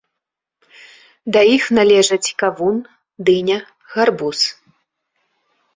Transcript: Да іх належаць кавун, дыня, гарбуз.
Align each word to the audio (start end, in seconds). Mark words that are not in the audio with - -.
Да 1.35 1.41
іх 1.57 1.63
належаць 1.79 2.33
кавун, 2.41 2.77
дыня, 3.29 3.59
гарбуз. 3.95 4.39